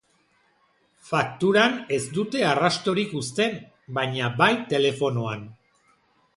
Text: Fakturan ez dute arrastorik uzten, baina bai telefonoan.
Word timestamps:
Fakturan 1.09 1.75
ez 1.99 1.99
dute 2.17 2.41
arrastorik 2.53 3.15
uzten, 3.21 3.55
baina 4.01 4.33
bai 4.43 4.51
telefonoan. 4.75 5.49